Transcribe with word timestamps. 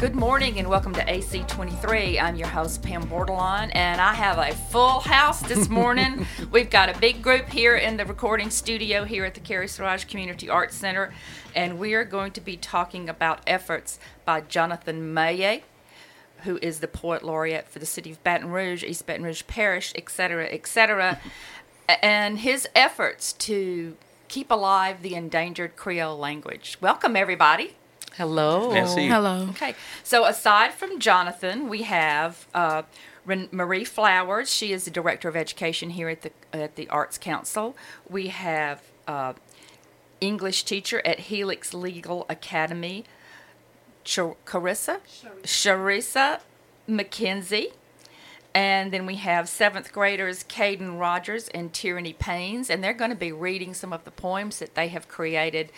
Good 0.00 0.14
morning 0.14 0.58
and 0.58 0.66
welcome 0.66 0.94
to 0.94 1.04
AC23. 1.04 2.22
I'm 2.22 2.34
your 2.34 2.48
host, 2.48 2.82
Pam 2.82 3.02
Bordelon, 3.02 3.70
and 3.74 4.00
I 4.00 4.14
have 4.14 4.38
a 4.38 4.54
full 4.54 5.00
house 5.00 5.42
this 5.42 5.68
morning. 5.68 6.26
We've 6.50 6.70
got 6.70 6.88
a 6.88 6.98
big 6.98 7.20
group 7.20 7.50
here 7.50 7.76
in 7.76 7.98
the 7.98 8.06
recording 8.06 8.48
studio 8.48 9.04
here 9.04 9.26
at 9.26 9.34
the 9.34 9.40
Carrie 9.40 9.68
Siraj 9.68 10.06
Community 10.06 10.48
Arts 10.48 10.74
Center, 10.74 11.12
and 11.54 11.78
we 11.78 11.92
are 11.92 12.04
going 12.04 12.32
to 12.32 12.40
be 12.40 12.56
talking 12.56 13.10
about 13.10 13.42
efforts 13.46 13.98
by 14.24 14.40
Jonathan 14.40 15.14
Mayers, 15.14 15.60
who 16.44 16.58
is 16.62 16.80
the 16.80 16.88
poet 16.88 17.22
laureate 17.22 17.68
for 17.68 17.78
the 17.78 17.84
city 17.84 18.10
of 18.10 18.24
Baton 18.24 18.48
Rouge, 18.48 18.82
East 18.82 19.04
Baton 19.04 19.24
Rouge 19.24 19.42
Parish, 19.48 19.92
etc., 19.94 20.46
etc., 20.46 21.20
and 22.02 22.38
his 22.38 22.66
efforts 22.74 23.34
to 23.34 23.98
keep 24.28 24.50
alive 24.50 25.02
the 25.02 25.14
endangered 25.14 25.76
Creole 25.76 26.16
language. 26.16 26.78
Welcome, 26.80 27.16
everybody. 27.16 27.76
Hello. 28.16 28.72
Merci. 28.72 29.06
Hello. 29.06 29.48
Okay, 29.50 29.74
so 30.02 30.24
aside 30.24 30.72
from 30.74 30.98
Jonathan, 30.98 31.68
we 31.68 31.82
have 31.82 32.46
uh, 32.54 32.82
Marie 33.24 33.84
Flowers. 33.84 34.52
She 34.52 34.72
is 34.72 34.84
the 34.84 34.90
director 34.90 35.28
of 35.28 35.36
education 35.36 35.90
here 35.90 36.08
at 36.08 36.22
the 36.22 36.32
at 36.52 36.76
the 36.76 36.88
Arts 36.88 37.18
Council. 37.18 37.76
We 38.08 38.28
have 38.28 38.82
uh, 39.06 39.34
English 40.20 40.64
teacher 40.64 41.00
at 41.04 41.20
Helix 41.20 41.72
Legal 41.72 42.26
Academy, 42.28 43.04
Char- 44.04 44.36
Carissa 44.44 45.00
Charissa 45.42 46.40
McKenzie. 46.88 47.72
And 48.52 48.92
then 48.92 49.06
we 49.06 49.14
have 49.16 49.48
seventh 49.48 49.92
graders 49.92 50.42
Caden 50.42 50.98
Rogers 50.98 51.48
and 51.50 51.72
Tierney 51.72 52.12
Paynes, 52.12 52.68
and 52.68 52.82
they're 52.82 52.92
going 52.92 53.10
to 53.12 53.16
be 53.16 53.30
reading 53.30 53.74
some 53.74 53.92
of 53.92 54.02
the 54.04 54.10
poems 54.10 54.58
that 54.58 54.74
they 54.74 54.88
have 54.88 55.06
created 55.06 55.70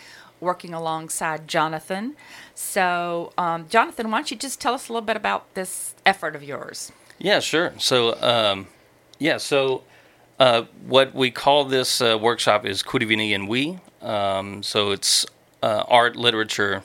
working 0.43 0.73
alongside 0.73 1.47
Jonathan. 1.47 2.15
So, 2.53 3.33
um, 3.37 3.67
Jonathan, 3.69 4.11
why 4.11 4.19
don't 4.19 4.31
you 4.31 4.37
just 4.37 4.61
tell 4.61 4.73
us 4.73 4.89
a 4.89 4.93
little 4.93 5.05
bit 5.05 5.17
about 5.17 5.53
this 5.55 5.95
effort 6.05 6.35
of 6.35 6.43
yours? 6.43 6.91
Yeah, 7.17 7.39
sure. 7.39 7.73
So, 7.79 8.21
um, 8.21 8.67
yeah, 9.19 9.37
so 9.37 9.83
uh, 10.39 10.63
what 10.85 11.15
we 11.15 11.31
call 11.31 11.65
this 11.65 12.01
uh, 12.01 12.17
workshop 12.19 12.65
is 12.65 12.83
Kouri 12.83 13.07
Vini 13.07 13.33
and 13.33 13.47
We. 13.47 13.79
Um, 14.01 14.61
so 14.61 14.91
it's 14.91 15.25
uh, 15.61 15.83
art, 15.87 16.15
literature, 16.15 16.83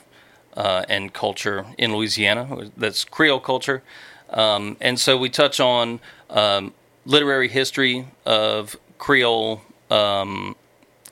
uh, 0.55 0.85
and 0.89 1.13
culture 1.13 1.65
in 1.77 1.95
Louisiana. 1.95 2.69
That's 2.77 3.03
Creole 3.03 3.39
culture. 3.39 3.83
Um, 4.29 4.77
and 4.79 4.99
so 4.99 5.17
we 5.17 5.29
touch 5.29 5.59
on 5.59 5.99
um, 6.29 6.73
literary 7.05 7.49
history 7.49 8.07
of 8.25 8.77
Creole, 8.97 9.61
um, 9.89 10.55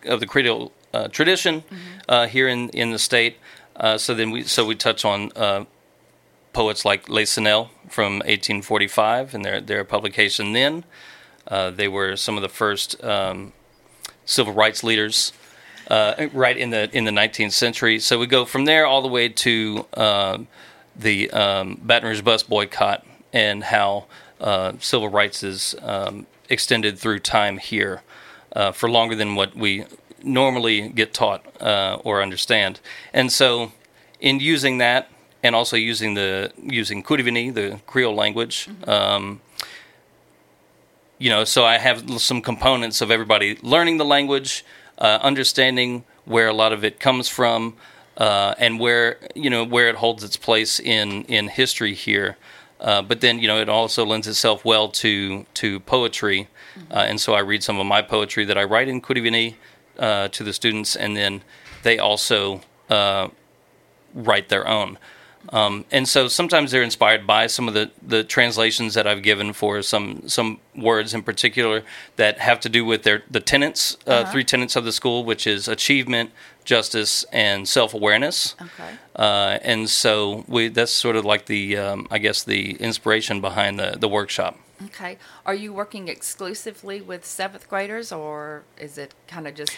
of 0.05 0.19
the 0.19 0.27
Creole 0.27 0.71
uh, 0.93 1.07
tradition 1.07 1.63
uh, 2.07 2.27
here 2.27 2.47
in, 2.47 2.69
in 2.69 2.91
the 2.91 2.99
state. 2.99 3.37
Uh, 3.75 3.97
so 3.97 4.13
then 4.13 4.31
we 4.31 4.43
so 4.43 4.65
we 4.65 4.75
touch 4.75 5.05
on 5.05 5.31
uh, 5.35 5.65
poets 6.53 6.83
like 6.83 7.07
Les 7.07 7.25
Cenelles 7.25 7.69
from 7.89 8.13
1845 8.19 9.35
and 9.35 9.45
their 9.45 9.61
their 9.61 9.83
publication 9.83 10.53
then. 10.53 10.83
Uh, 11.47 11.69
they 11.69 11.87
were 11.87 12.15
some 12.15 12.35
of 12.35 12.41
the 12.41 12.49
first 12.49 13.01
um, 13.03 13.53
civil 14.25 14.53
rights 14.53 14.83
leaders 14.83 15.31
uh, 15.89 16.27
right 16.33 16.57
in 16.57 16.71
the 16.71 16.89
in 16.95 17.05
the 17.05 17.11
19th 17.11 17.53
century. 17.53 17.99
So 17.99 18.17
we 18.19 18.27
go 18.27 18.45
from 18.45 18.65
there 18.65 18.85
all 18.85 19.01
the 19.01 19.07
way 19.07 19.29
to 19.29 19.85
um 19.93 20.47
the 20.95 21.29
um, 21.31 21.79
Baton 21.83 22.09
Rouge 22.09 22.21
bus 22.21 22.43
boycott 22.43 23.05
and 23.31 23.63
how 23.63 24.05
uh, 24.41 24.73
civil 24.79 25.09
rights 25.09 25.43
is 25.43 25.75
um, 25.81 26.25
extended 26.49 26.97
through 26.97 27.19
time 27.19 27.57
here 27.57 28.01
uh, 28.55 28.71
for 28.71 28.89
longer 28.89 29.15
than 29.15 29.35
what 29.35 29.55
we 29.55 29.85
normally 30.27 30.89
get 30.89 31.13
taught 31.13 31.43
uh, 31.61 31.97
or 32.03 32.21
understand. 32.21 32.79
And 33.13 33.31
so, 33.31 33.71
in 34.19 34.39
using 34.39 34.77
that, 34.79 35.09
and 35.43 35.55
also 35.55 35.77
using 35.77 36.13
the 36.13 36.51
using 36.61 37.03
Kouri 37.03 37.23
Vini, 37.23 37.49
the 37.49 37.79
Creole 37.87 38.15
language. 38.15 38.69
Um, 38.85 39.41
you 41.19 41.29
know, 41.29 41.43
so 41.45 41.65
I 41.65 41.77
have 41.77 42.21
some 42.21 42.41
components 42.41 43.01
of 43.01 43.09
everybody 43.09 43.57
learning 43.61 43.97
the 43.97 44.05
language, 44.05 44.63
uh, 44.99 45.19
understanding 45.21 46.03
where 46.25 46.47
a 46.47 46.53
lot 46.53 46.73
of 46.73 46.83
it 46.83 46.99
comes 46.99 47.27
from, 47.27 47.75
uh, 48.17 48.53
and 48.59 48.79
where 48.79 49.17
you 49.35 49.49
know 49.49 49.63
where 49.63 49.89
it 49.89 49.95
holds 49.95 50.23
its 50.23 50.37
place 50.37 50.79
in 50.79 51.23
in 51.23 51.47
history 51.47 51.93
here. 51.93 52.37
Uh, 52.79 53.01
but 53.01 53.21
then 53.21 53.39
you 53.39 53.47
know 53.47 53.59
it 53.59 53.69
also 53.69 54.05
lends 54.05 54.27
itself 54.27 54.63
well 54.63 54.89
to 54.89 55.45
to 55.55 55.79
poetry, 55.81 56.47
uh, 56.91 57.05
and 57.07 57.19
so 57.19 57.33
I 57.33 57.39
read 57.39 57.63
some 57.63 57.79
of 57.79 57.85
my 57.85 58.01
poetry 58.01 58.45
that 58.45 58.57
I 58.57 58.63
write 58.63 58.87
in 58.87 59.01
Kouri 59.01 59.23
Vini 59.23 59.55
uh, 59.99 60.27
to 60.29 60.43
the 60.43 60.53
students, 60.53 60.95
and 60.95 61.15
then 61.15 61.41
they 61.83 61.99
also 61.99 62.61
uh, 62.89 63.29
write 64.13 64.49
their 64.49 64.67
own. 64.67 64.97
Um, 65.49 65.85
and 65.91 66.07
so 66.07 66.27
sometimes 66.27 66.71
they're 66.71 66.83
inspired 66.83 67.25
by 67.25 67.47
some 67.47 67.67
of 67.67 67.73
the, 67.73 67.91
the 68.05 68.23
translations 68.23 68.95
that 68.95 69.07
I've 69.07 69.23
given 69.23 69.53
for 69.53 69.81
some 69.81 70.27
some 70.27 70.59
words 70.75 71.13
in 71.13 71.23
particular 71.23 71.83
that 72.17 72.39
have 72.39 72.59
to 72.61 72.69
do 72.69 72.83
with 72.83 73.03
their 73.03 73.23
the 73.31 73.39
tenets, 73.39 73.97
uh, 74.05 74.29
three 74.31 74.43
tenets 74.43 74.75
of 74.75 74.83
the 74.83 74.91
school, 74.91 75.23
which 75.23 75.47
is 75.47 75.67
achievement, 75.67 76.31
justice, 76.65 77.23
and 77.31 77.67
self 77.67 77.93
awareness. 77.93 78.55
Okay. 78.61 78.95
Uh, 79.15 79.59
and 79.61 79.89
so 79.89 80.43
we 80.47 80.67
that's 80.67 80.91
sort 80.91 81.15
of 81.15 81.23
like 81.23 81.45
the 81.45 81.77
um, 81.77 82.07
I 82.11 82.17
guess 82.17 82.43
the 82.43 82.73
inspiration 82.73 83.39
behind 83.39 83.79
the 83.79 83.95
the 83.97 84.09
workshop. 84.09 84.59
Okay. 84.85 85.17
Are 85.45 85.55
you 85.55 85.73
working 85.73 86.07
exclusively 86.07 87.01
with 87.01 87.25
seventh 87.25 87.67
graders, 87.69 88.11
or 88.11 88.63
is 88.79 88.97
it 88.97 89.13
kind 89.27 89.47
of 89.47 89.55
just 89.55 89.71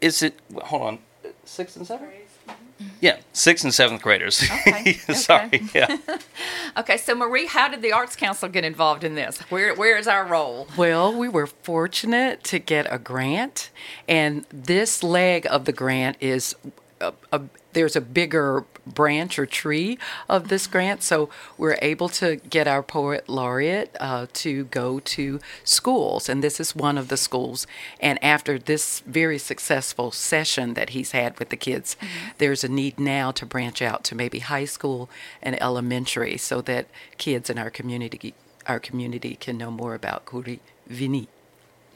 Is 0.00 0.22
it 0.22 0.40
hold 0.64 0.82
on 0.82 0.98
sixth 1.44 1.76
and 1.76 1.86
seventh? 1.86 2.10
Mm-hmm. 2.48 2.88
Yeah, 3.00 3.18
sixth 3.32 3.64
and 3.64 3.72
seventh 3.72 4.02
graders. 4.02 4.42
Okay, 4.66 4.92
Sorry. 5.14 5.46
okay. 5.46 5.60
Yeah. 5.74 5.96
okay? 6.78 6.96
So, 6.96 7.14
Marie, 7.14 7.46
how 7.46 7.68
did 7.68 7.82
the 7.82 7.92
Arts 7.92 8.16
Council 8.16 8.48
get 8.48 8.64
involved 8.64 9.04
in 9.04 9.14
this? 9.14 9.38
Where 9.50 9.74
Where 9.74 9.96
is 9.96 10.08
our 10.08 10.24
role? 10.26 10.66
Well, 10.76 11.16
we 11.16 11.28
were 11.28 11.46
fortunate 11.46 12.42
to 12.44 12.58
get 12.58 12.86
a 12.92 12.98
grant, 12.98 13.70
and 14.08 14.44
this 14.52 15.02
leg 15.04 15.46
of 15.48 15.64
the 15.66 15.72
grant 15.72 16.16
is 16.20 16.56
a, 17.00 17.12
a, 17.30 17.42
there's 17.72 17.94
a 17.94 18.00
bigger 18.00 18.64
branch 18.86 19.38
or 19.38 19.46
tree 19.46 19.98
of 20.28 20.48
this 20.48 20.66
grant, 20.66 21.02
so 21.02 21.28
we're 21.56 21.78
able 21.82 22.08
to 22.08 22.36
get 22.36 22.66
our 22.66 22.82
poet 22.82 23.28
laureate 23.28 23.96
uh, 24.00 24.26
to 24.32 24.64
go 24.64 25.00
to 25.00 25.40
schools, 25.64 26.28
and 26.28 26.42
this 26.42 26.58
is 26.58 26.74
one 26.74 26.98
of 26.98 27.08
the 27.08 27.16
schools. 27.16 27.66
And 28.00 28.22
after 28.22 28.58
this 28.58 29.00
very 29.00 29.38
successful 29.38 30.10
session 30.10 30.74
that 30.74 30.90
he's 30.90 31.12
had 31.12 31.38
with 31.38 31.50
the 31.50 31.56
kids, 31.56 31.96
there's 32.38 32.64
a 32.64 32.68
need 32.68 32.98
now 32.98 33.30
to 33.32 33.46
branch 33.46 33.80
out 33.80 34.04
to 34.04 34.14
maybe 34.14 34.40
high 34.40 34.64
school 34.66 35.08
and 35.42 35.60
elementary, 35.62 36.36
so 36.36 36.60
that 36.62 36.86
kids 37.18 37.48
in 37.48 37.58
our 37.58 37.70
community 37.70 38.34
our 38.66 38.78
community 38.78 39.36
can 39.40 39.58
know 39.58 39.70
more 39.70 39.94
about 39.94 40.24
Kouri 40.24 40.60
Vini. 40.86 41.28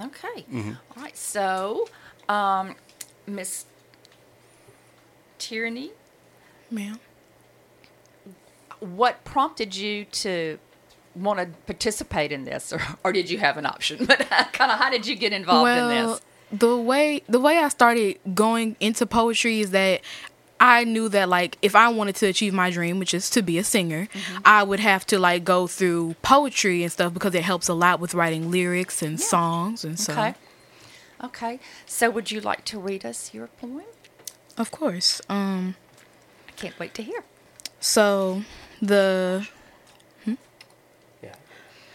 Okay. 0.00 0.44
All 0.96 1.02
right. 1.02 1.16
So, 1.16 1.88
um, 2.28 2.74
Miss 3.26 3.66
Tierney, 5.38 5.92
Ma'am. 6.70 6.98
what 8.80 9.24
prompted 9.24 9.74
you 9.76 10.04
to 10.06 10.58
want 11.14 11.38
to 11.38 11.46
participate 11.66 12.30
in 12.32 12.44
this, 12.44 12.72
or, 12.72 12.80
or 13.04 13.12
did 13.12 13.30
you 13.30 13.38
have 13.38 13.56
an 13.56 13.66
option? 13.66 14.04
But 14.06 14.20
kind 14.52 14.70
of, 14.70 14.78
how 14.78 14.90
did 14.90 15.06
you 15.06 15.16
get 15.16 15.32
involved 15.32 15.70
in 15.70 15.76
well, 15.86 16.12
this? 16.12 16.20
the 16.52 16.76
way 16.76 17.22
the 17.28 17.40
way 17.40 17.58
I 17.58 17.68
started 17.68 18.18
going 18.34 18.76
into 18.80 19.06
poetry 19.06 19.60
is 19.60 19.70
that 19.72 20.00
I 20.60 20.84
knew 20.84 21.08
that 21.10 21.28
like 21.28 21.58
if 21.62 21.74
I 21.74 21.88
wanted 21.88 22.16
to 22.16 22.26
achieve 22.26 22.52
my 22.54 22.70
dream, 22.70 22.98
which 22.98 23.14
is 23.14 23.28
to 23.30 23.42
be 23.42 23.58
a 23.58 23.64
singer, 23.64 24.08
Mm-hmm. 24.12 24.38
I 24.44 24.62
would 24.62 24.80
have 24.80 25.04
to 25.06 25.18
like 25.18 25.44
go 25.44 25.66
through 25.66 26.14
poetry 26.22 26.82
and 26.82 26.92
stuff 26.92 27.12
because 27.14 27.34
it 27.34 27.42
helps 27.42 27.68
a 27.68 27.74
lot 27.74 28.00
with 28.00 28.14
writing 28.14 28.50
lyrics 28.50 29.02
and 29.02 29.20
songs 29.20 29.84
and 29.84 29.98
so. 29.98 30.12
Okay. 30.12 30.34
Okay. 31.24 31.60
So, 31.86 32.10
would 32.10 32.30
you 32.30 32.40
like 32.40 32.64
to 32.66 32.78
read 32.78 33.04
us 33.06 33.32
your 33.32 33.46
poem? 33.48 33.84
Of 34.58 34.70
course. 34.70 35.20
Um. 35.28 35.76
I 36.56 36.58
can't 36.58 36.78
wait 36.78 36.94
to 36.94 37.02
hear. 37.02 37.22
So 37.80 38.42
the 38.80 39.46
hmm? 40.24 40.34
Yeah. 41.22 41.34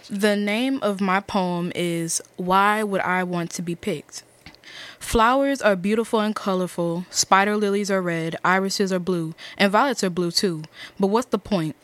The 0.08 0.36
name 0.36 0.78
of 0.84 1.02
my 1.02 1.20
poem 1.20 1.72
is 1.74 2.22
Why 2.38 2.84
Would 2.84 3.02
I 3.02 3.24
Want 3.24 3.50
to 3.52 3.64
Be 3.64 3.74
Picked? 3.74 4.22
Flowers 5.02 5.62
are 5.62 5.76
beautiful 5.76 6.22
and 6.22 6.34
colorful. 6.34 7.06
Spider 7.10 7.58
lilies 7.58 7.92
are 7.92 8.02
red, 8.02 8.38
irises 8.46 8.94
are 8.94 9.00
blue, 9.00 9.36
and 9.58 9.70
violets 9.70 10.06
are 10.06 10.10
blue 10.10 10.32
too. 10.32 10.64
But 10.98 11.08
what's 11.08 11.28
the 11.28 11.38
point? 11.38 11.76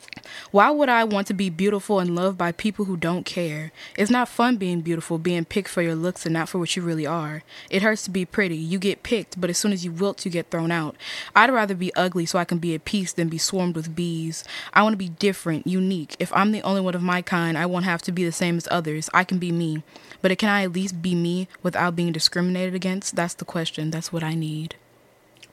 Why 0.50 0.70
would 0.70 0.88
I 0.88 1.04
want 1.04 1.26
to 1.26 1.34
be 1.34 1.50
beautiful 1.50 2.00
and 2.00 2.14
loved 2.14 2.38
by 2.38 2.52
people 2.52 2.86
who 2.86 2.96
don't 2.96 3.26
care? 3.26 3.70
It's 3.98 4.10
not 4.10 4.28
fun 4.28 4.56
being 4.56 4.80
beautiful, 4.80 5.18
being 5.18 5.44
picked 5.44 5.68
for 5.68 5.82
your 5.82 5.94
looks 5.94 6.24
and 6.24 6.32
not 6.32 6.48
for 6.48 6.58
what 6.58 6.74
you 6.74 6.80
really 6.80 7.06
are. 7.06 7.42
It 7.68 7.82
hurts 7.82 8.04
to 8.04 8.10
be 8.10 8.24
pretty. 8.24 8.56
You 8.56 8.78
get 8.78 9.02
picked, 9.02 9.38
but 9.38 9.50
as 9.50 9.58
soon 9.58 9.72
as 9.72 9.84
you 9.84 9.92
wilt, 9.92 10.24
you 10.24 10.30
get 10.30 10.50
thrown 10.50 10.70
out. 10.70 10.96
I'd 11.36 11.52
rather 11.52 11.74
be 11.74 11.94
ugly 11.96 12.24
so 12.24 12.38
I 12.38 12.46
can 12.46 12.58
be 12.58 12.74
at 12.74 12.86
peace 12.86 13.12
than 13.12 13.28
be 13.28 13.36
swarmed 13.36 13.76
with 13.76 13.94
bees. 13.94 14.42
I 14.72 14.82
want 14.82 14.94
to 14.94 14.98
be 14.98 15.10
different, 15.10 15.66
unique. 15.66 16.16
If 16.18 16.32
I'm 16.34 16.52
the 16.52 16.62
only 16.62 16.80
one 16.80 16.94
of 16.94 17.02
my 17.02 17.20
kind, 17.20 17.58
I 17.58 17.66
won't 17.66 17.84
have 17.84 18.00
to 18.02 18.12
be 18.12 18.24
the 18.24 18.32
same 18.32 18.56
as 18.56 18.68
others. 18.70 19.10
I 19.12 19.24
can 19.24 19.38
be 19.38 19.52
me. 19.52 19.82
But 20.22 20.36
can 20.38 20.48
I 20.48 20.64
at 20.64 20.72
least 20.72 21.02
be 21.02 21.14
me 21.14 21.46
without 21.62 21.94
being 21.94 22.12
discriminated 22.12 22.74
against? 22.74 23.07
That's 23.10 23.34
the 23.34 23.44
question. 23.44 23.90
That's 23.90 24.12
what 24.12 24.22
I 24.22 24.34
need. 24.34 24.76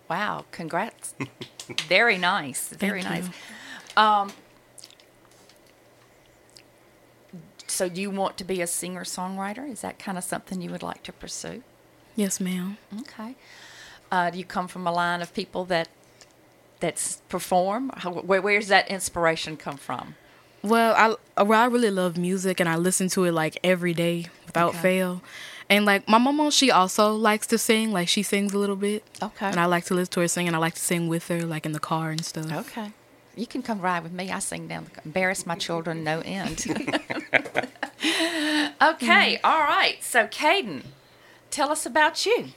Wow, 0.09 0.45
congrats. 0.51 1.15
Very 1.87 2.17
nice. 2.17 2.69
Very 2.69 3.01
Thank 3.01 3.25
nice. 3.25 3.29
you. 3.97 4.01
Um, 4.03 4.31
so 7.67 7.89
do 7.89 8.01
you 8.01 8.11
want 8.11 8.37
to 8.37 8.43
be 8.43 8.61
a 8.61 8.67
singer 8.67 9.03
songwriter? 9.03 9.69
Is 9.69 9.81
that 9.81 9.97
kind 9.99 10.17
of 10.17 10.23
something 10.23 10.61
you 10.61 10.69
would 10.71 10.83
like 10.83 11.03
to 11.03 11.11
pursue? 11.13 11.63
Yes, 12.15 12.39
ma'am. 12.39 12.77
Okay. 13.01 13.35
Uh, 14.11 14.29
do 14.29 14.37
you 14.37 14.45
come 14.45 14.67
from 14.67 14.85
a 14.87 14.91
line 14.91 15.21
of 15.21 15.33
people 15.33 15.65
that 15.65 15.89
that's 16.79 17.17
perform? 17.29 17.91
How, 17.97 18.11
where, 18.11 18.41
where's 18.41 18.67
that 18.67 18.87
inspiration 18.89 19.57
come 19.57 19.77
from? 19.77 20.15
Well, 20.61 20.95
I 21.37 21.43
well, 21.43 21.59
I 21.61 21.65
really 21.65 21.91
love 21.91 22.17
music 22.17 22.59
and 22.59 22.69
I 22.69 22.75
listen 22.75 23.09
to 23.09 23.23
it 23.25 23.31
like 23.33 23.57
every 23.63 23.93
day 23.93 24.27
without 24.45 24.69
Okay. 24.69 24.79
fail. 24.81 25.21
And 25.69 25.85
like 25.85 26.07
my 26.07 26.17
mama, 26.17 26.51
she 26.51 26.71
also 26.71 27.13
likes 27.13 27.47
to 27.47 27.57
sing. 27.57 27.91
Like 27.91 28.07
she 28.07 28.23
sings 28.23 28.53
a 28.53 28.57
little 28.57 28.75
bit. 28.75 29.03
Okay. 29.21 29.47
And 29.47 29.59
I 29.59 29.65
like 29.65 29.85
to 29.85 29.93
listen 29.93 30.11
to 30.13 30.19
her 30.21 30.27
sing, 30.27 30.47
and 30.47 30.55
I 30.55 30.59
like 30.59 30.75
to 30.75 30.81
sing 30.81 31.07
with 31.07 31.27
her, 31.29 31.41
like 31.41 31.65
in 31.65 31.71
the 31.71 31.79
car 31.79 32.11
and 32.11 32.23
stuff. 32.23 32.51
Okay. 32.51 32.91
You 33.35 33.47
can 33.47 33.61
come 33.61 33.81
ride 33.81 34.03
with 34.03 34.13
me. 34.13 34.31
I 34.31 34.39
sing 34.39 34.67
down, 34.67 34.85
the, 34.85 34.91
embarrass 35.03 35.45
my 35.45 35.55
children, 35.55 36.05
no 36.05 36.21
end. 36.21 36.65
okay, 38.81 39.39
all 39.43 39.59
right. 39.59 39.97
So, 40.01 40.25
Caden, 40.27 40.83
tell 41.51 41.69
us 41.69 41.85
about 41.85 42.25
you. 42.25 42.49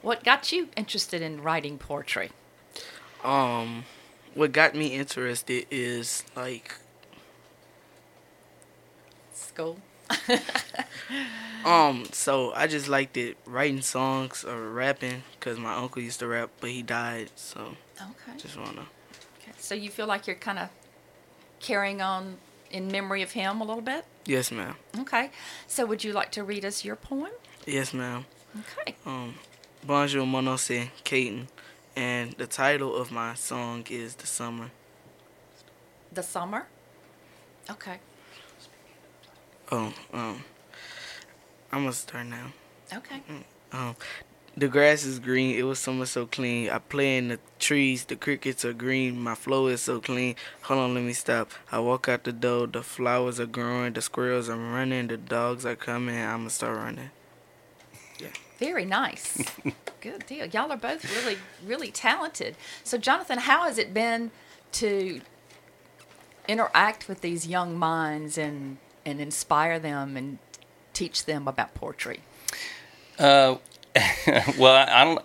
What 0.00 0.22
got 0.22 0.52
you 0.52 0.68
interested 0.76 1.22
in 1.22 1.42
writing 1.42 1.78
poetry? 1.78 2.30
Um, 3.24 3.84
what 4.34 4.52
got 4.52 4.76
me 4.76 4.94
interested 4.94 5.66
is 5.72 6.22
like 6.36 6.76
School. 9.32 9.78
um. 11.64 12.04
So 12.12 12.52
I 12.54 12.66
just 12.66 12.88
liked 12.88 13.16
it 13.16 13.36
writing 13.46 13.82
songs 13.82 14.44
or 14.44 14.70
rapping 14.70 15.22
because 15.38 15.58
my 15.58 15.74
uncle 15.74 16.02
used 16.02 16.20
to 16.20 16.26
rap, 16.26 16.50
but 16.60 16.70
he 16.70 16.82
died. 16.82 17.30
So 17.36 17.76
Okay. 18.00 18.38
just 18.38 18.56
wanna. 18.58 18.86
okay. 19.40 19.52
So, 19.58 19.74
you 19.74 19.90
feel 19.90 20.06
like 20.06 20.26
you're 20.26 20.36
kind 20.36 20.58
of 20.58 20.68
carrying 21.60 22.02
on 22.02 22.36
in 22.70 22.88
memory 22.88 23.22
of 23.22 23.32
him 23.32 23.60
a 23.60 23.64
little 23.64 23.82
bit? 23.82 24.04
Yes, 24.26 24.50
ma'am. 24.50 24.74
Okay. 25.00 25.30
So, 25.66 25.86
would 25.86 26.02
you 26.04 26.12
like 26.12 26.30
to 26.32 26.42
read 26.44 26.64
us 26.64 26.84
your 26.84 26.96
poem? 26.96 27.30
Yes, 27.66 27.94
ma'am. 27.94 28.26
Okay. 28.58 28.96
Um, 29.06 29.34
Bonjour, 29.86 30.26
Monose, 30.26 30.88
Caden, 31.04 31.46
and 31.96 32.32
the 32.32 32.46
title 32.46 32.94
of 32.94 33.10
my 33.12 33.34
song 33.34 33.84
is 33.90 34.14
"The 34.16 34.26
Summer." 34.26 34.70
The 36.12 36.22
summer? 36.22 36.66
Okay. 37.70 37.98
Oh, 39.72 39.92
um, 40.12 40.44
I'm 41.72 41.82
gonna 41.82 41.92
start 41.92 42.26
now. 42.26 42.52
Okay. 42.92 43.22
Um, 43.72 43.96
the 44.56 44.68
grass 44.68 45.04
is 45.04 45.18
green. 45.18 45.56
It 45.56 45.64
was 45.64 45.80
summer 45.80 46.06
so 46.06 46.26
clean. 46.26 46.70
I 46.70 46.78
play 46.78 47.18
in 47.18 47.28
the 47.28 47.38
trees. 47.58 48.04
The 48.04 48.14
crickets 48.14 48.64
are 48.64 48.72
green. 48.72 49.18
My 49.18 49.34
flow 49.34 49.66
is 49.66 49.80
so 49.80 50.00
clean. 50.00 50.36
Hold 50.62 50.80
on, 50.80 50.94
let 50.94 51.02
me 51.02 51.12
stop. 51.12 51.50
I 51.72 51.80
walk 51.80 52.08
out 52.08 52.22
the 52.22 52.32
door. 52.32 52.68
The 52.68 52.82
flowers 52.82 53.40
are 53.40 53.46
growing. 53.46 53.94
The 53.94 54.02
squirrels 54.02 54.48
are 54.48 54.56
running. 54.56 55.08
The 55.08 55.16
dogs 55.16 55.66
are 55.66 55.74
coming. 55.74 56.16
I'ma 56.16 56.48
start 56.48 56.76
running. 56.76 57.10
Yeah. 58.20 58.28
Very 58.58 58.84
nice. 58.84 59.42
Good 60.00 60.26
deal. 60.26 60.46
Y'all 60.46 60.70
are 60.70 60.76
both 60.76 61.04
really, 61.16 61.38
really 61.64 61.90
talented. 61.90 62.54
So, 62.84 62.96
Jonathan, 62.96 63.38
how 63.38 63.64
has 63.64 63.78
it 63.78 63.92
been 63.92 64.30
to 64.72 65.20
interact 66.46 67.08
with 67.08 67.22
these 67.22 67.46
young 67.48 67.76
minds 67.76 68.38
and, 68.38 68.78
and 69.06 69.20
inspire 69.20 69.78
them 69.78 70.16
and 70.16 70.38
teach 70.92 71.24
them 71.24 71.48
about 71.48 71.74
poetry? 71.74 72.20
Uh, 73.18 73.56
well, 74.58 74.74
I, 74.74 74.88
I 74.90 75.04
don't. 75.04 75.24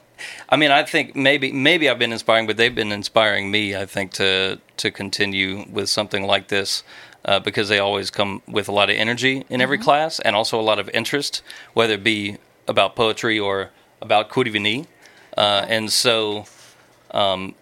I 0.50 0.58
mean, 0.58 0.72
I 0.72 0.84
think 0.84 1.16
maybe 1.16 1.52
maybe 1.52 1.90
I've 1.90 2.00
been 2.00 2.12
inspiring, 2.12 2.46
but 2.46 2.58
they've 2.58 2.76
been 2.76 2.92
inspiring 2.92 3.52
me. 3.52 3.76
I 3.76 3.86
think 3.86 4.12
to 4.14 4.60
to 4.78 4.92
continue 4.92 5.66
with 5.72 5.90
something 5.90 6.24
like 6.24 6.50
this 6.50 6.84
uh, 7.26 7.40
because 7.40 7.70
they 7.70 7.80
always 7.80 8.10
come 8.10 8.42
with 8.48 8.68
a 8.68 8.72
lot 8.72 8.90
of 8.90 8.96
energy 8.96 9.46
in 9.50 9.62
every 9.62 9.78
class 9.78 10.20
and 10.20 10.36
also 10.36 10.60
a 10.60 10.62
lot 10.64 10.80
of 10.80 10.90
interest, 10.90 11.42
whether 11.74 11.94
it 11.94 12.04
be 12.04 12.38
about 12.68 12.96
poetry 12.96 13.40
or 13.40 13.70
about 14.02 14.30
Kouri 14.30 14.52
Vini. 14.52 14.88
Uh, 15.38 15.66
and 15.68 15.92
so, 15.92 16.46
um, 17.12 17.56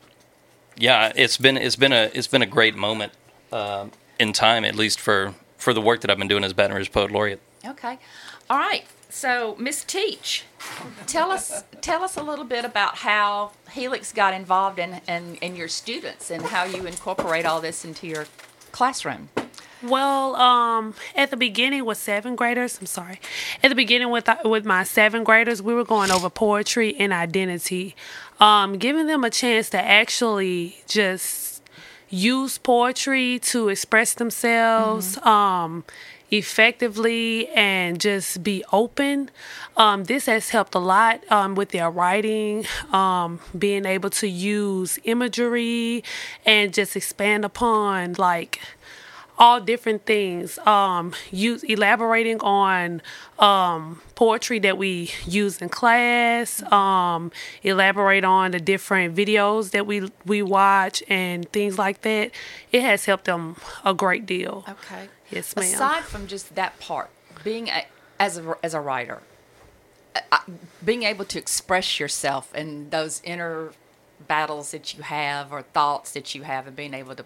yeah, 0.78 1.12
it's 1.16 1.38
been 1.38 1.58
it's 1.58 1.76
been 1.76 1.94
a 1.94 2.10
it's 2.14 2.28
been 2.28 2.42
a 2.42 2.48
great 2.48 2.76
moment 2.76 3.14
um 3.52 3.92
in 4.20 4.34
time, 4.34 4.66
at 4.66 4.76
least 4.76 5.00
for 5.00 5.36
for 5.58 5.74
the 5.74 5.82
work 5.82 6.02
that 6.02 6.12
I've 6.12 6.18
been 6.18 6.28
doing 6.28 6.44
as 6.44 6.54
Baton 6.54 6.76
Rouge 6.76 6.92
Poet 6.92 7.12
Laureate. 7.12 7.42
Okay. 7.66 8.00
All 8.50 8.58
right. 8.58 8.86
So, 9.10 9.56
Miss 9.58 9.84
Teach, 9.84 10.44
tell 11.06 11.32
us 11.32 11.64
tell 11.82 12.04
us 12.04 12.18
a 12.18 12.24
little 12.24 12.44
bit 12.44 12.66
about 12.66 12.98
how 12.98 13.52
Helix 13.72 14.12
got 14.12 14.34
involved 14.34 14.80
in, 14.80 15.02
in, 15.08 15.36
in 15.36 15.56
your 15.56 15.70
students 15.70 16.30
and 16.30 16.44
how 16.44 16.66
you 16.66 16.86
incorporate 16.86 17.46
all 17.46 17.62
this 17.62 17.86
into 17.86 18.06
your 18.06 18.26
classroom. 18.72 19.30
Well, 19.82 20.36
um, 20.36 20.96
at 21.16 21.30
the 21.30 21.38
beginning 21.38 21.86
with 21.86 22.00
seventh 22.00 22.36
graders, 22.36 22.80
I'm 22.80 22.88
sorry. 22.88 23.20
At 23.64 23.70
the 23.70 23.76
beginning 23.76 24.10
with 24.10 24.28
with 24.44 24.66
my 24.66 24.84
seventh 24.84 25.26
graders, 25.26 25.62
we 25.62 25.74
were 25.74 25.86
going 25.86 26.12
over 26.12 26.30
poetry 26.30 26.96
and 26.98 27.14
identity, 27.14 27.96
um, 28.40 28.78
giving 28.78 29.08
them 29.08 29.24
a 29.24 29.30
chance 29.30 29.70
to 29.70 29.80
actually 29.80 30.78
just 30.88 31.47
use 32.10 32.58
poetry 32.58 33.40
to 33.40 33.70
express 33.70 34.14
themselves 34.14 35.18
um, 35.20 35.84
effectively 36.32 37.48
and 37.50 38.00
just 38.00 38.44
be 38.44 38.64
open. 38.72 39.30
Um, 39.76 40.06
this 40.06 40.26
has 40.26 40.50
helped 40.50 40.76
a 40.76 40.80
lot 40.80 41.30
um, 41.32 41.56
with 41.56 41.70
their 41.70 41.90
writing, 41.90 42.66
um, 42.92 43.40
being 43.58 43.86
able 43.86 44.10
to 44.12 44.28
use 44.28 45.00
imagery 45.04 46.04
and 46.46 46.74
just 46.74 46.96
expand 46.96 47.46
upon 47.46 48.14
like 48.18 48.60
all 49.38 49.60
different 49.62 50.06
things. 50.06 50.58
Um, 50.60 51.14
use 51.32 51.64
elaborating 51.64 52.40
on 52.42 53.02
um, 53.40 54.02
poetry 54.16 54.60
that 54.60 54.78
we 54.78 55.12
use 55.26 55.62
in 55.62 55.70
class. 55.70 56.64
Um, 56.72 57.32
elaborate 57.64 58.24
on 58.24 58.52
the 58.52 58.60
different 58.60 59.16
videos 59.16 59.72
that 59.72 59.86
we 59.86 60.10
we 60.26 60.42
watch 60.42 61.04
and 61.08 61.50
things 61.52 61.78
like 61.78 62.02
that. 62.02 62.32
It 62.72 62.82
has 62.82 63.06
helped 63.06 63.26
them 63.26 63.56
a 63.86 63.94
great 63.94 64.26
deal. 64.26 64.66
Okay. 64.68 65.08
Yes, 65.30 65.56
ma'am. 65.56 65.66
Aside 65.66 66.04
from 66.04 66.28
just 66.28 66.56
that 66.56 66.80
part, 66.80 67.10
being 67.44 67.68
a, 67.68 67.86
as 68.20 68.38
a, 68.38 68.56
as 68.64 68.74
a 68.74 68.80
writer, 68.80 69.22
uh, 70.16 70.22
uh, 70.32 70.38
being 70.84 71.04
able 71.04 71.26
to 71.26 71.38
express 71.38 72.00
yourself 72.00 72.54
and 72.56 72.92
those 72.92 73.22
inner 73.24 73.72
battles 74.28 74.72
that 74.72 74.96
you 74.96 75.04
have 75.04 75.52
or 75.52 75.62
thoughts 75.62 76.12
that 76.12 76.34
you 76.34 76.44
have, 76.44 76.66
and 76.66 76.76
being 76.76 76.94
able 76.94 77.14
to 77.16 77.26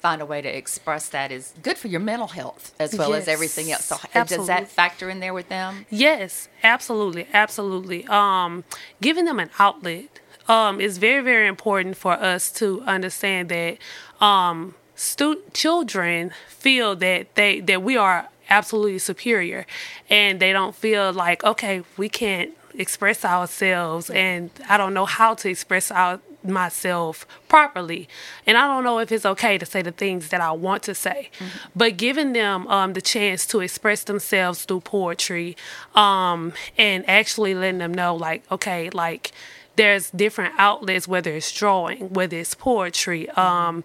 find 0.00 0.22
a 0.22 0.26
way 0.26 0.40
to 0.40 0.48
express 0.48 1.08
that 1.10 1.30
is 1.30 1.52
good 1.62 1.76
for 1.76 1.88
your 1.88 2.00
mental 2.00 2.28
health 2.28 2.74
as 2.80 2.96
well 2.96 3.14
as 3.14 3.28
everything 3.28 3.70
else. 3.70 3.84
So, 3.84 3.96
uh, 4.14 4.24
does 4.24 4.46
that 4.46 4.68
factor 4.68 5.10
in 5.10 5.20
there 5.20 5.34
with 5.34 5.48
them? 5.48 5.86
Yes, 5.90 6.48
absolutely, 6.62 7.26
absolutely. 7.32 8.06
Um, 8.06 8.64
giving 9.00 9.26
them 9.26 9.38
an 9.38 9.50
outlet 9.58 10.20
um, 10.48 10.80
is 10.80 10.98
very, 10.98 11.22
very 11.22 11.46
important 11.46 11.96
for 11.96 12.12
us 12.12 12.50
to 12.52 12.82
understand 12.82 13.50
that 13.50 13.78
um, 14.20 14.74
stu- 14.94 15.42
children 15.52 16.32
feel 16.48 16.96
that 16.96 17.34
they 17.34 17.60
that 17.60 17.82
we 17.82 17.96
are 17.96 18.28
absolutely 18.48 18.98
superior, 18.98 19.66
and 20.08 20.40
they 20.40 20.52
don't 20.52 20.74
feel 20.74 21.12
like 21.12 21.44
okay, 21.44 21.82
we 21.96 22.08
can't 22.08 22.52
express 22.74 23.24
ourselves, 23.24 24.10
and 24.10 24.50
I 24.68 24.76
don't 24.76 24.94
know 24.94 25.06
how 25.06 25.34
to 25.34 25.48
express 25.48 25.90
our 25.90 26.20
myself 26.44 27.26
properly. 27.48 28.08
And 28.46 28.56
i 28.56 28.66
don't 28.66 28.84
know 28.84 28.98
if 28.98 29.12
it's 29.12 29.26
okay 29.26 29.58
to 29.58 29.66
say 29.66 29.82
the 29.82 29.92
things 29.92 30.28
that 30.28 30.40
i 30.40 30.50
want 30.52 30.82
to 30.84 30.94
say 30.94 31.30
but 31.74 31.96
giving 31.96 32.32
them 32.32 32.66
um, 32.68 32.92
the 32.94 33.00
chance 33.00 33.46
to 33.46 33.60
express 33.60 34.04
themselves 34.04 34.64
through 34.64 34.80
poetry 34.80 35.56
um, 35.94 36.52
and 36.78 37.08
actually 37.08 37.54
letting 37.54 37.78
them 37.78 37.92
know 37.94 38.14
like 38.14 38.42
okay 38.50 38.90
like 38.90 39.32
there's 39.76 40.10
different 40.10 40.54
outlets 40.58 41.06
whether 41.08 41.30
it's 41.30 41.52
drawing 41.52 42.10
whether 42.12 42.36
it's 42.36 42.54
poetry 42.54 43.28
um, 43.30 43.84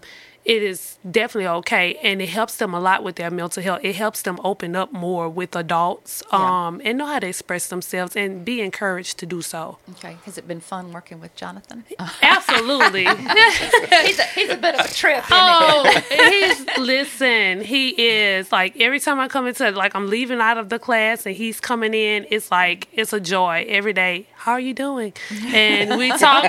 it 0.54 0.62
is 0.62 0.96
definitely 1.10 1.48
okay 1.48 1.86
and 2.02 2.22
it 2.22 2.28
helps 2.28 2.56
them 2.56 2.72
a 2.72 2.78
lot 2.80 3.02
with 3.02 3.16
their 3.16 3.30
mental 3.30 3.62
health 3.62 3.80
it 3.82 3.96
helps 3.96 4.22
them 4.22 4.38
open 4.44 4.76
up 4.76 4.92
more 4.92 5.28
with 5.28 5.56
adults 5.56 6.22
Yeah. 6.32 6.66
um, 6.66 6.80
and 6.84 6.98
know 6.98 7.06
how 7.06 7.18
to 7.18 7.26
express 7.26 7.66
themselves 7.68 8.14
and 8.16 8.44
be 8.44 8.60
encouraged 8.60 9.18
to 9.18 9.26
do 9.26 9.42
so 9.42 9.78
Okay. 9.96 10.16
Has 10.24 10.38
it 10.38 10.46
been 10.46 10.60
fun 10.60 10.92
working 10.92 11.18
with 11.20 11.34
Jonathan? 11.34 11.84
absolutely 12.22 13.04
he's, 14.06 14.18
a, 14.18 14.26
he's 14.34 14.50
a 14.50 14.56
bit 14.56 14.74
of 14.78 14.86
a 14.86 14.92
trip. 14.94 15.24
Oh, 15.30 16.02
he's 16.10 16.78
listen. 16.78 17.60
He 17.62 17.88
is 18.08 18.52
like 18.52 18.78
every 18.80 19.00
time 19.00 19.18
I 19.20 19.28
come 19.28 19.46
into 19.46 19.70
like 19.72 19.94
I'm 19.94 20.08
leaving 20.08 20.40
out 20.40 20.58
of 20.58 20.68
the 20.68 20.78
class 20.78 21.26
and 21.26 21.34
he's 21.34 21.60
coming 21.60 21.94
in. 21.94 22.26
It's 22.30 22.50
like 22.50 22.88
it's 22.92 23.12
a 23.12 23.20
joy 23.20 23.64
every 23.68 23.92
day. 23.92 24.26
How 24.46 24.52
are 24.52 24.60
you 24.60 24.74
doing? 24.74 25.12
And 25.52 25.98
we 25.98 26.08
talk, 26.10 26.44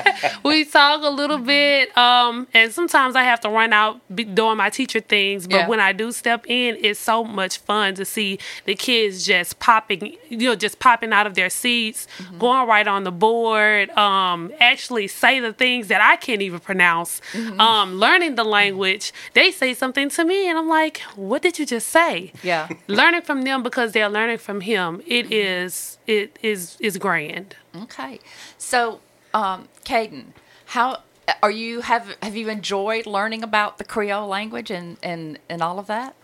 we 0.44 0.64
talk 0.64 1.02
a 1.02 1.10
little 1.10 1.38
bit. 1.38 1.96
Um, 1.98 2.46
and 2.54 2.72
sometimes 2.72 3.16
I 3.16 3.24
have 3.24 3.40
to 3.40 3.48
run 3.48 3.72
out 3.72 4.00
doing 4.14 4.56
my 4.56 4.70
teacher 4.70 5.00
things. 5.00 5.46
But 5.48 5.56
Yeah. 5.56 5.68
when 5.68 5.80
I 5.80 5.92
do 5.92 6.12
step 6.12 6.44
in, 6.46 6.76
it's 6.80 7.00
so 7.00 7.24
much 7.24 7.58
fun 7.58 7.94
to 7.96 8.04
see 8.04 8.38
the 8.66 8.74
kids 8.76 9.26
just 9.26 9.58
popping, 9.58 10.16
you 10.28 10.48
know, 10.48 10.54
just 10.54 10.78
popping 10.78 11.12
out 11.12 11.26
of 11.26 11.34
their 11.34 11.50
seats, 11.50 12.06
going 12.38 12.68
right 12.68 12.86
on 12.86 13.02
the 13.04 13.12
board, 13.12 13.90
um, 13.90 14.52
actually 14.60 15.08
say 15.08 15.40
the 15.40 15.52
things 15.52 15.88
that 15.88 16.00
I 16.00 16.14
can't 16.16 16.42
even 16.42 16.60
pronounce, 16.60 17.20
um, 17.58 17.94
learning 17.94 18.36
the 18.36 18.44
language. 18.44 19.12
They 19.34 19.50
say 19.50 19.74
something 19.74 20.08
to 20.10 20.24
me, 20.24 20.48
and 20.48 20.56
I'm 20.56 20.68
like, 20.68 20.98
what 21.16 21.42
did 21.42 21.58
you 21.58 21.66
just 21.66 21.88
say? 21.88 22.32
Yeah. 22.44 22.68
learning 22.86 23.22
from 23.22 23.42
them 23.42 23.62
because 23.64 23.90
they're 23.92 24.08
learning 24.08 24.38
from 24.38 24.60
him. 24.60 25.02
It 25.06 25.32
is 25.32 25.98
it 26.10 26.38
is 26.42 26.76
is 26.80 26.98
grand. 26.98 27.56
Okay. 27.74 28.18
So, 28.58 29.00
um, 29.32 29.68
Caden, 29.84 30.32
how 30.66 30.98
are 31.42 31.50
you? 31.50 31.80
Have 31.82 32.16
Have 32.22 32.36
you 32.36 32.48
enjoyed 32.48 33.06
learning 33.06 33.42
about 33.42 33.78
the 33.78 33.84
Creole 33.84 34.26
language 34.28 34.70
and 34.70 34.96
and 35.02 35.38
and 35.48 35.62
all 35.62 35.78
of 35.78 35.86
that? 35.86 36.14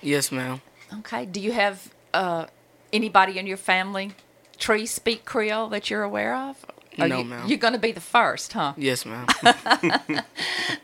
Yes, 0.00 0.32
ma'am. 0.32 0.60
Okay. 1.00 1.26
Do 1.26 1.40
you 1.40 1.52
have 1.52 1.92
uh, 2.14 2.46
anybody 2.92 3.38
in 3.38 3.46
your 3.46 3.56
family 3.58 4.12
tree 4.58 4.86
speak 4.86 5.24
Creole 5.24 5.68
that 5.68 5.90
you're 5.90 6.02
aware 6.02 6.34
of? 6.34 6.64
Are 6.98 7.08
No, 7.08 7.18
you, 7.18 7.24
ma'am. 7.24 7.48
You're 7.48 7.58
going 7.58 7.72
to 7.74 7.78
be 7.78 7.92
the 7.92 8.00
first, 8.00 8.52
huh? 8.52 8.72
Yes, 8.76 9.04
ma'am. 9.04 9.26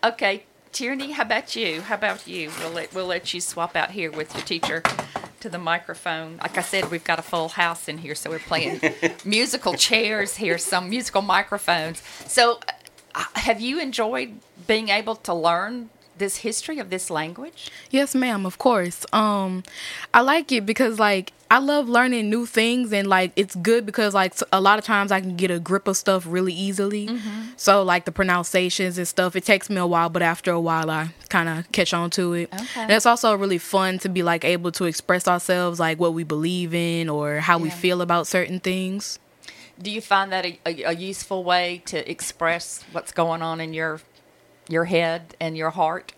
Okay, 0.02 0.44
Tierney, 0.72 1.12
how 1.12 1.22
about 1.22 1.54
you? 1.56 1.82
How 1.82 1.94
about 1.94 2.26
you? 2.26 2.50
We'll 2.58 2.70
let 2.72 2.94
we'll 2.94 3.06
let 3.06 3.32
you 3.34 3.40
swap 3.40 3.76
out 3.76 3.90
here 3.92 4.10
with 4.10 4.34
your 4.34 4.42
teacher 4.44 4.82
to 5.40 5.48
the 5.48 5.58
microphone. 5.58 6.38
Like 6.38 6.58
I 6.58 6.62
said, 6.62 6.90
we've 6.90 7.04
got 7.04 7.18
a 7.18 7.22
full 7.22 7.48
house 7.48 7.88
in 7.88 7.98
here, 7.98 8.14
so 8.14 8.30
we're 8.30 8.38
playing 8.38 8.80
musical 9.24 9.74
chairs 9.74 10.36
here, 10.36 10.58
some 10.58 10.90
musical 10.90 11.22
microphones. 11.22 12.02
So, 12.26 12.60
uh, 13.14 13.24
have 13.34 13.60
you 13.60 13.80
enjoyed 13.80 14.38
being 14.66 14.88
able 14.88 15.16
to 15.16 15.34
learn 15.34 15.90
this 16.20 16.36
history 16.36 16.78
of 16.78 16.90
this 16.90 17.10
language? 17.10 17.72
Yes, 17.90 18.14
ma'am, 18.14 18.46
of 18.46 18.58
course. 18.58 19.04
Um 19.12 19.64
I 20.14 20.20
like 20.20 20.52
it 20.52 20.64
because 20.64 21.00
like 21.00 21.32
I 21.52 21.58
love 21.58 21.88
learning 21.88 22.30
new 22.30 22.46
things 22.46 22.92
and 22.92 23.08
like 23.08 23.32
it's 23.34 23.56
good 23.56 23.84
because 23.84 24.14
like 24.14 24.34
a 24.52 24.60
lot 24.60 24.78
of 24.78 24.84
times 24.84 25.10
I 25.10 25.20
can 25.20 25.34
get 25.34 25.50
a 25.50 25.58
grip 25.58 25.88
of 25.88 25.96
stuff 25.96 26.24
really 26.24 26.52
easily. 26.52 27.10
So 27.56 27.82
like 27.82 28.04
the 28.04 28.12
pronunciations 28.12 28.98
and 28.98 29.08
stuff, 29.08 29.34
it 29.34 29.44
takes 29.44 29.68
me 29.68 29.78
a 29.78 29.86
while, 29.86 30.10
but 30.10 30.22
after 30.22 30.52
a 30.52 30.60
while 30.60 30.88
I 30.88 31.12
kind 31.28 31.48
of 31.48 31.70
catch 31.72 31.92
on 31.92 32.10
to 32.10 32.34
it. 32.34 32.54
Okay. 32.54 32.82
And 32.82 32.92
it's 32.92 33.04
also 33.04 33.34
really 33.34 33.58
fun 33.58 33.98
to 33.98 34.08
be 34.08 34.22
like 34.22 34.44
able 34.44 34.70
to 34.72 34.84
express 34.84 35.26
ourselves 35.26 35.80
like 35.80 35.98
what 35.98 36.14
we 36.14 36.22
believe 36.22 36.72
in 36.72 37.08
or 37.08 37.40
how 37.40 37.58
we 37.58 37.70
feel 37.70 38.00
about 38.00 38.28
certain 38.28 38.60
things. 38.60 39.18
Do 39.82 39.90
you 39.90 40.02
find 40.02 40.30
that 40.30 40.44
a, 40.46 40.60
a, 40.66 40.82
a 40.84 40.92
useful 40.92 41.42
way 41.42 41.82
to 41.86 42.08
express 42.08 42.84
what's 42.92 43.12
going 43.12 43.42
on 43.42 43.60
in 43.60 43.72
your 43.74 44.00
your 44.70 44.84
head 44.86 45.34
and 45.40 45.56
your 45.56 45.70
heart? 45.70 46.12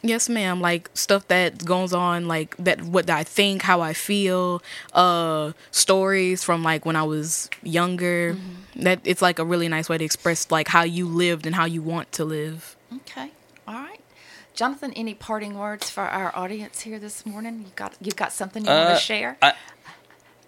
Yes, 0.00 0.28
ma'am. 0.28 0.60
Like 0.60 0.90
stuff 0.94 1.26
that 1.28 1.64
goes 1.64 1.92
on, 1.92 2.28
like 2.28 2.56
that, 2.58 2.82
what 2.82 3.10
I 3.10 3.24
think, 3.24 3.62
how 3.62 3.80
I 3.80 3.92
feel, 3.94 4.62
uh, 4.92 5.52
stories 5.72 6.44
from 6.44 6.62
like 6.62 6.86
when 6.86 6.94
I 6.94 7.02
was 7.02 7.50
younger. 7.64 8.36
That 8.76 9.00
it's 9.04 9.20
like 9.20 9.40
a 9.40 9.44
really 9.44 9.66
nice 9.68 9.88
way 9.88 9.98
to 9.98 10.04
express 10.04 10.50
like 10.52 10.68
how 10.68 10.82
you 10.84 11.06
lived 11.08 11.46
and 11.46 11.54
how 11.56 11.64
you 11.64 11.82
want 11.82 12.12
to 12.12 12.24
live. 12.24 12.76
Okay. 12.94 13.32
All 13.66 13.74
right. 13.74 14.00
Jonathan, 14.54 14.92
any 14.94 15.14
parting 15.14 15.58
words 15.58 15.90
for 15.90 16.02
our 16.02 16.34
audience 16.36 16.80
here 16.80 16.98
this 17.00 17.24
morning? 17.26 17.60
You 17.66 17.72
got 17.74 17.94
you 18.00 18.12
got 18.12 18.32
something 18.32 18.64
you 18.64 18.70
want 18.70 18.90
Uh, 18.90 18.94
to 18.94 19.00
share? 19.00 19.36
I, 19.42 19.52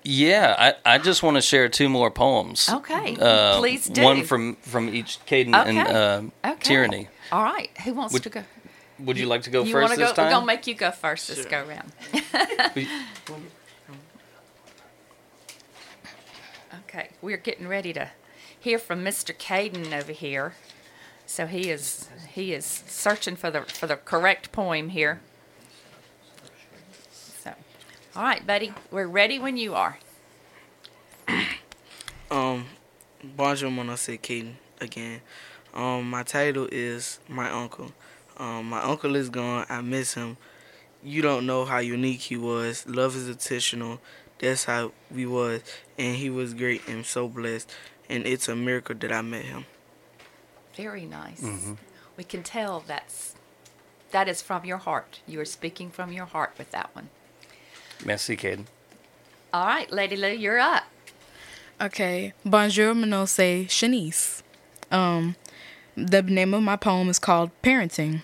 yeah, 0.03 0.75
I, 0.85 0.95
I 0.95 0.99
just 0.99 1.23
want 1.23 1.37
to 1.37 1.41
share 1.43 1.69
two 1.69 1.89
more 1.89 2.11
poems. 2.11 2.69
Okay, 2.69 3.17
Uh, 3.21 3.59
please 3.59 3.87
do. 3.87 4.03
One 4.03 4.25
from 4.25 4.57
from 4.63 4.89
each 4.89 5.19
Caden 5.27 5.55
and 5.55 5.79
uh, 5.79 6.49
Okay. 6.51 6.61
Tierney. 6.63 7.09
All 7.33 7.43
right. 7.43 7.71
Who 7.85 7.95
wants 7.95 8.13
Would- 8.15 8.23
to 8.25 8.31
go? 8.31 8.45
Would 9.01 9.17
you 9.19 9.27
like 9.27 9.43
to 9.45 9.51
go 9.51 9.63
you 9.65 9.73
first 9.73 9.83
wanna 9.91 9.97
this 9.97 10.11
go? 10.11 10.15
time? 10.17 10.27
We're 10.27 10.31
gonna 10.33 10.47
make 10.47 10.67
you 10.67 10.75
go 10.75 10.91
first 10.91 11.29
this 11.29 11.47
go 11.47 11.65
round. 11.65 11.93
Okay, 16.85 17.11
we're 17.21 17.37
getting 17.37 17.67
ready 17.69 17.93
to 17.93 18.11
hear 18.59 18.79
from 18.79 19.05
Mr. 19.05 19.35
Caden 19.37 19.93
over 19.93 20.13
here. 20.13 20.55
So 21.27 21.47
he 21.47 21.71
is 21.71 22.09
he 22.33 22.53
is 22.53 22.65
searching 22.65 23.37
for 23.37 23.51
the 23.51 23.63
for 23.63 23.87
the 23.87 23.97
correct 23.97 24.51
poem 24.53 24.89
here. 24.91 25.21
So, 28.13 28.19
all 28.19 28.27
right, 28.27 28.45
buddy, 28.45 28.73
we're 28.91 29.07
ready 29.07 29.39
when 29.39 29.57
you 29.57 29.75
are. 29.75 29.99
Um, 32.33 32.67
bonjour, 33.25 33.73
mon 33.73 33.89
nom 33.89 33.97
Caden 33.97 34.53
again. 34.81 35.21
Um, 35.75 36.09
my 36.09 36.23
title 36.23 36.69
is 36.71 37.19
My 37.29 37.51
Uncle. 37.51 37.91
Um, 38.37 38.67
my 38.67 38.81
uncle 38.83 39.17
is 39.17 39.29
gone. 39.29 39.67
I 39.69 39.81
miss 39.81 40.15
him. 40.15 40.37
You 41.03 41.23
don't 41.23 41.45
know 41.45 41.65
how 41.65 41.79
unique 41.79 42.21
he 42.21 42.37
was. 42.37 42.87
Love 42.87 43.17
is 43.17 43.29
intentional. 43.29 44.01
That's 44.39 44.65
how 44.65 44.93
we 45.11 45.27
was, 45.27 45.63
and 45.99 46.15
he 46.15 46.31
was 46.31 46.55
great 46.55 46.87
and 46.87 47.05
so 47.05 47.27
blessed. 47.27 47.69
And 48.09 48.25
it's 48.27 48.49
a 48.49 48.55
miracle 48.55 48.95
that 48.95 49.11
I 49.11 49.23
met 49.23 49.47
him. 49.47 49.67
Very 50.77 51.05
nice. 51.05 51.41
Mm-hmm. 51.41 51.75
We 52.17 52.23
can 52.23 52.45
tell 52.45 52.85
that's 52.87 53.35
that 54.13 54.29
is 54.29 54.41
from 54.41 54.65
your 54.65 54.79
heart. 54.79 55.19
You 55.27 55.41
are 55.41 55.45
speaking 55.45 55.91
from 55.91 56.13
your 56.13 56.27
heart 56.27 56.53
with 56.59 56.71
that 56.71 56.95
one. 56.95 57.09
Merci, 58.05 58.37
Caden. 58.37 58.67
All 59.53 59.67
right, 59.67 59.91
Lady 59.91 60.17
Lou, 60.17 60.29
you're 60.29 60.59
up. 60.59 60.85
Okay. 61.81 62.33
Bonjour, 62.45 62.95
mon 62.95 63.09
nom 63.09 63.27
c'est 63.27 63.67
Shanice. 63.69 64.43
Um, 64.91 65.35
the 65.97 66.23
name 66.23 66.55
of 66.55 66.63
my 66.63 66.77
poem 66.77 67.09
is 67.09 67.19
called 67.19 67.51
Parenting. 67.63 68.23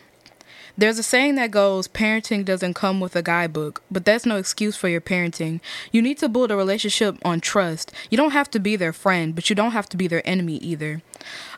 There's 0.79 0.99
a 0.99 1.03
saying 1.03 1.37
that 1.37 1.53
goes, 1.53 1.89
parenting 1.89 2.45
doesn't 2.45 2.75
come 2.75 3.01
with 3.01 3.17
a 3.17 3.23
guidebook, 3.23 3.83
but 3.91 4.05
that's 4.05 4.27
no 4.27 4.37
excuse 4.37 4.77
for 4.77 4.89
your 4.91 5.01
parenting. 5.01 5.61
You 5.91 6.03
need 6.03 6.19
to 6.19 6.29
build 6.29 6.51
a 6.51 6.57
relationship 6.57 7.17
on 7.25 7.41
trust. 7.41 7.93
You 8.11 8.19
don't 8.19 8.33
have 8.33 8.51
to 8.51 8.61
be 8.61 8.77
their 8.77 8.93
friend, 8.93 9.35
but 9.35 9.49
you 9.49 9.57
don't 9.57 9.73
have 9.73 9.89
to 9.89 9.97
be 9.97 10.07
their 10.07 10.27
enemy 10.29 10.57
either. 10.57 11.01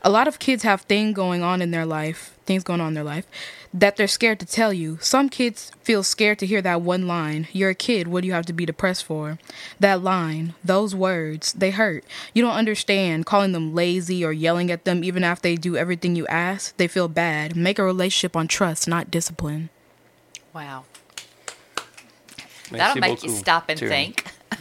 A 0.03 0.11
lot 0.11 0.29
of 0.29 0.39
kids 0.39 0.63
have 0.63 0.83
things 0.83 1.17
going 1.17 1.43
on 1.43 1.61
in 1.61 1.73
their 1.73 1.85
life, 1.85 2.38
things 2.49 2.65
going 2.65 2.81
on 2.81 2.89
in 2.89 2.95
their 2.95 3.05
life, 3.05 3.27
that 3.73 3.97
they're 3.97 4.09
scared 4.09 4.41
to 4.41 4.47
tell 4.47 4.73
you. 4.73 4.99
Some 5.01 5.29
kids 5.29 5.71
feel 5.83 6.03
scared 6.03 6.39
to 6.41 6.47
hear 6.47 6.61
that 6.63 6.81
one 6.83 7.07
line, 7.07 7.47
You're 7.53 7.71
a 7.71 7.75
kid, 7.75 8.09
what 8.09 8.23
do 8.23 8.27
you 8.27 8.33
have 8.33 8.47
to 8.47 8.53
be 8.53 8.67
depressed 8.67 9.05
for? 9.05 9.39
That 9.79 10.03
line, 10.03 10.55
those 10.65 10.95
words, 10.95 11.53
they 11.53 11.71
hurt. 11.71 12.05
You 12.35 12.43
don't 12.43 12.57
understand 12.57 13.27
calling 13.27 13.53
them 13.53 13.75
lazy 13.75 14.25
or 14.25 14.33
yelling 14.33 14.71
at 14.71 14.85
them 14.85 15.05
even 15.05 15.23
after 15.23 15.43
they 15.43 15.57
do 15.57 15.77
everything 15.77 16.17
you 16.17 16.27
ask. 16.27 16.77
They 16.77 16.89
feel 16.89 17.09
bad. 17.09 17.55
Make 17.55 17.79
a 17.79 17.85
relationship 17.85 18.35
on 18.37 18.49
trust, 18.49 18.89
not 18.89 19.11
discipline. 19.11 19.69
Wow. 20.55 20.85
Merci 22.71 22.79
That'll 22.79 23.01
make 23.01 23.23
you 23.23 23.29
beaucoup, 23.29 23.41
stop 23.45 23.69
and 23.69 23.79
Tierney. 23.79 23.95
think. 23.95 24.25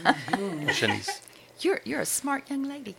Shanice. 0.77 1.21
You're 1.59 1.81
you're 1.83 2.01
a 2.01 2.05
smart 2.05 2.49
young 2.49 2.63
lady. 2.63 2.95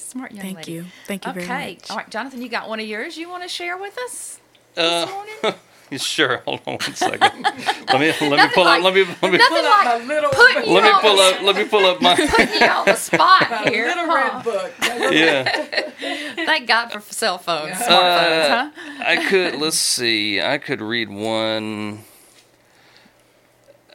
Smart 0.00 0.32
young 0.32 0.42
Thank 0.42 0.56
lady. 0.58 0.72
you. 0.72 0.84
Thank 1.06 1.24
you 1.24 1.30
okay. 1.32 1.44
very 1.46 1.72
much. 1.74 1.90
All 1.90 1.96
right, 1.98 2.10
Jonathan, 2.10 2.42
you 2.42 2.48
got 2.48 2.68
one 2.68 2.80
of 2.80 2.86
yours 2.86 3.16
you 3.16 3.28
want 3.28 3.42
to 3.42 3.48
share 3.48 3.76
with 3.78 3.96
us 3.98 4.40
Uh, 4.76 5.06
morning? 5.10 5.58
Sure. 5.98 6.36
Hold 6.46 6.60
on 6.68 6.74
one 6.74 6.94
second. 6.94 7.42
let 7.42 8.00
me 8.00 8.12
let 8.20 8.20
me 8.20 8.54
pull 8.54 8.62
up. 8.62 8.80
Let 8.80 8.94
me 8.94 9.02
let 9.20 9.32
me 9.32 9.38
Nothing 9.38 9.64
like 9.64 10.32
putting 10.32 10.64
you 10.68 10.72
let 10.72 10.84
me 10.84 10.92
pull 11.00 11.16
the, 11.16 11.22
up. 11.22 11.42
Let 11.42 11.56
me 11.56 11.64
pull 11.64 11.84
up 11.84 12.00
my. 12.00 12.14
putting 12.30 12.60
you 12.60 12.66
on 12.68 12.84
the 12.86 12.94
spot 13.08 13.68
here. 13.68 13.86
Little 13.88 14.06
huh? 14.06 14.14
red 14.14 14.44
book. 14.44 14.72
Yeah. 15.12 15.90
Thank 16.46 16.68
God 16.68 16.90
for 16.90 17.00
cell 17.12 17.38
phones, 17.38 17.72
smartphones, 17.72 18.50
Uh, 18.50 18.70
huh? 18.70 19.04
I 19.04 19.26
could. 19.28 19.56
Let's 19.56 19.78
see. 19.78 20.40
I 20.40 20.58
could 20.58 20.80
read 20.80 21.08
one. 21.10 22.04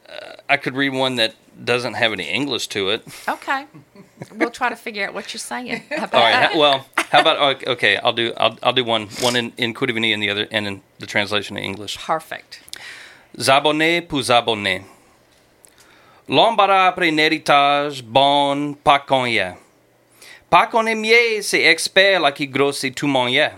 Uh, 0.10 0.34
I 0.50 0.58
could 0.58 0.76
read 0.76 0.90
one 0.92 1.16
that 1.16 1.34
doesn't 1.64 1.94
have 1.94 2.12
any 2.12 2.28
English 2.30 2.68
to 2.70 2.90
it. 2.90 3.04
Okay. 3.28 3.66
We'll 4.34 4.52
try 4.52 4.70
to 4.70 4.76
figure 4.76 5.08
out 5.08 5.14
what 5.14 5.34
you're 5.34 5.40
saying. 5.40 5.84
How 5.90 6.04
about 6.06 6.14
All 6.14 6.22
right. 6.22 6.50
that? 6.52 6.56
Well, 6.58 6.86
how 7.12 7.22
about 7.22 7.68
okay? 7.68 7.98
I'll 7.98 8.14
do. 8.14 8.34
I'll, 8.38 8.58
I'll 8.64 8.74
do 8.74 8.84
one. 8.84 9.08
One 9.22 9.36
in 9.36 9.54
in 9.58 9.74
Kouri 9.74 9.94
Vini 9.94 10.12
and 10.14 10.22
the 10.22 10.30
other 10.30 10.48
and 10.52 10.68
in 10.68 10.82
the 11.00 11.06
translation 11.06 11.58
in 11.58 11.64
English. 11.64 11.98
Perfect. 11.98 12.60
Zabonné 13.38 14.02
pour 14.08 14.22
zabonné. 14.22 14.84
L'embarras 16.28 16.88
après 16.88 17.10
héritage 17.10 18.02
bon 18.04 18.74
pas 18.84 19.00
qu'on 19.00 19.26
y 19.26 19.38
est. 19.38 19.56
Pas 20.50 20.68
qu'on 20.68 20.88
est 20.88 21.42
c'est 21.42 21.64
expert 21.64 22.20
là 22.20 22.32
qui 22.32 22.48
grossit 22.48 22.96
tout 22.96 23.08
mon 23.08 23.28
yé. 23.28 23.50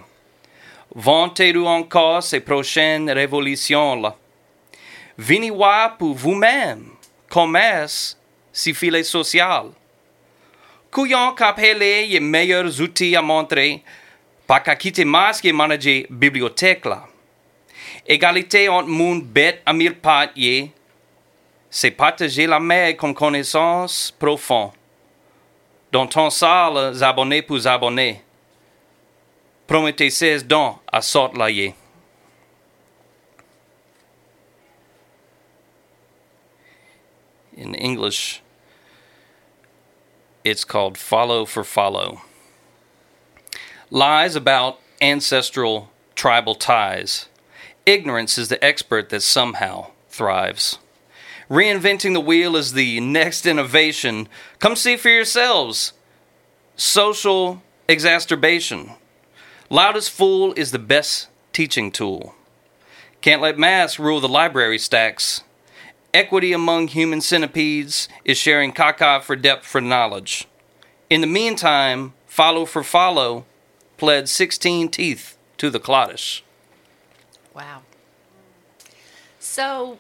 Vantez-vous 0.93 1.65
encore 1.65 2.23
ces 2.23 2.41
prochaines 2.41 3.09
révolutions 3.09 3.95
là. 4.01 4.15
Venez 5.17 5.49
voir 5.49 5.97
pour 5.97 6.13
vous-même. 6.13 6.96
Commerce, 7.29 8.17
si 8.51 8.73
filet 8.73 9.03
social. 9.03 9.71
Couillon 10.89 11.33
qu'appelé 11.33 12.07
les 12.07 12.19
meilleurs 12.19 12.81
outils 12.81 13.15
à 13.15 13.21
montrer. 13.21 13.83
Pas 14.47 14.61
qu'à 14.61 14.75
quitter 14.75 15.05
masque 15.05 15.45
et 15.45 15.51
manager 15.51 16.05
bibliothèque 16.09 16.85
là. 16.85 17.05
Égalité 18.05 18.69
entre 18.69 18.87
monde 18.87 19.23
bête 19.23 19.61
à 19.65 19.73
mille 19.73 19.95
pattes, 19.95 20.37
c'est 21.69 21.91
partager 21.91 22.47
la 22.47 22.59
mer 22.59 22.95
comme 22.95 23.13
connaissance 23.13 24.15
profonde. 24.17 24.71
Dans 25.91 26.07
ton 26.07 26.29
salle, 26.29 26.93
zabonné 26.93 27.41
pour 27.41 27.59
zabonné. 27.59 28.21
Promettez 29.67 30.09
16 30.09 30.45
dons 30.45 30.75
à 30.89 31.01
sort 31.01 31.33
In 37.57 37.73
English, 37.73 38.43
it's 40.43 40.63
called 40.63 40.95
follow 40.95 41.43
for 41.43 41.63
follow. 41.63 42.21
Lies 43.89 44.35
about 44.35 44.79
ancestral 45.01 45.89
tribal 46.13 46.53
ties. 46.53 47.29
Ignorance 47.83 48.37
is 48.37 48.49
the 48.49 48.63
expert 48.63 49.09
that 49.09 49.23
somehow 49.23 49.87
thrives. 50.07 50.77
Reinventing 51.49 52.13
the 52.13 52.21
wheel 52.21 52.55
is 52.55 52.73
the 52.73 52.99
next 52.99 53.47
innovation. 53.47 54.29
Come 54.59 54.75
see 54.75 54.95
for 54.95 55.09
yourselves. 55.09 55.93
Social 56.75 57.63
exacerbation. 57.89 58.91
Loudest 59.71 60.11
fool 60.11 60.53
is 60.55 60.69
the 60.69 60.79
best 60.79 61.27
teaching 61.53 61.91
tool. 61.91 62.35
Can't 63.21 63.41
let 63.41 63.57
mass 63.57 63.97
rule 63.97 64.19
the 64.19 64.29
library 64.29 64.77
stacks. 64.77 65.41
Equity 66.17 66.51
among 66.51 66.87
human 66.87 67.21
centipedes 67.21 68.07
is 68.25 68.39
sharing 68.39 68.73
caca 68.73 69.21
for 69.21 69.35
depth 69.35 69.67
for 69.67 69.79
knowledge. 69.79 70.47
In 71.11 71.21
the 71.21 71.27
meantime, 71.27 72.13
follow 72.25 72.65
for 72.65 72.81
follow 72.83 73.45
pled 73.97 74.27
16 74.27 74.89
teeth 74.89 75.37
to 75.59 75.69
the 75.69 75.79
cloddish. 75.79 76.43
Wow. 77.53 77.83
So 79.39 79.99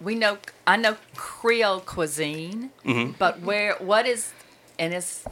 we 0.00 0.14
know 0.14 0.38
I 0.66 0.76
know 0.78 0.96
Creole 1.14 1.80
cuisine, 1.80 2.70
Mm-hmm. 2.86 3.12
but 3.18 3.40
where 3.40 3.74
what 3.74 4.06
is 4.06 4.32
and 4.78 4.94
it's 4.94 5.22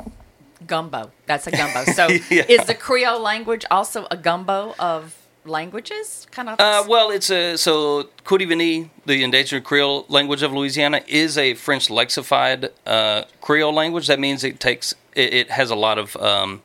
gumbo. 0.67 1.13
That's 1.25 1.47
a 1.47 1.51
gumbo. 1.51 1.85
So 1.95 2.09
Yeah. 2.29 2.45
is 2.47 2.67
the 2.67 2.75
Creole 2.75 3.21
language 3.21 3.65
also 3.71 4.07
a 4.11 4.19
gumbo 4.19 4.75
of 4.79 5.17
languages? 5.45 6.27
Kind 6.31 6.49
of. 6.49 6.61
Uh, 6.61 6.85
well, 6.89 7.11
it's 7.11 7.31
a 7.31 7.57
so 7.57 8.09
Kouri 8.25 8.47
Vini, 8.47 8.91
the 9.07 9.23
endangered 9.23 9.65
Creole 9.65 10.07
language 10.09 10.43
of 10.43 10.53
Louisiana, 10.53 11.03
is 11.07 11.39
a 11.39 11.55
French 11.55 11.89
lexified 11.89 12.71
uh, 12.87 13.25
Creole 13.41 13.73
language. 13.73 14.07
That 14.07 14.19
means 14.19 14.45
it 14.45 14.61
takes 14.61 14.95
it, 15.15 15.33
it 15.35 15.51
has 15.51 15.71
a 15.71 15.77
lot 15.77 15.99
of 15.99 16.17
um, 16.17 16.63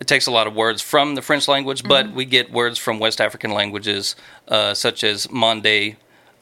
it 0.00 0.06
takes 0.06 0.26
a 0.26 0.32
lot 0.32 0.46
of 0.46 0.54
words 0.54 0.82
from 0.82 1.14
the 1.14 1.22
French 1.22 1.46
language, 1.46 1.84
but 1.84 2.10
we 2.12 2.24
get 2.24 2.50
words 2.50 2.76
from 2.78 2.98
West 2.98 3.20
African 3.20 3.52
languages 3.52 4.16
uh, 4.48 4.74
such 4.74 5.04
as 5.04 5.30
Mande 5.30 5.96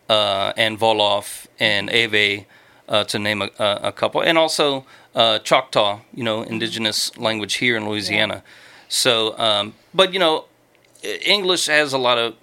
uh, 0.08 0.52
and 0.56 0.80
Wolof 0.80 1.46
and 1.58 1.90
Ewe, 1.90 2.46
uh, 2.88 3.04
to 3.04 3.18
name 3.18 3.42
a, 3.42 3.50
a 3.58 3.92
couple, 3.92 4.22
and 4.22 4.38
also 4.38 4.86
uh, 5.14 5.38
Choctaw, 5.40 6.00
you 6.14 6.24
know, 6.24 6.42
indigenous 6.42 7.16
language 7.18 7.54
here 7.54 7.76
in 7.76 7.86
Louisiana. 7.86 8.42
So, 8.88 9.38
um, 9.38 9.74
but 9.92 10.12
you 10.14 10.18
know, 10.18 10.46
English 11.02 11.66
has 11.66 11.92
a 11.92 11.98
lot 11.98 12.18
of 12.18 12.34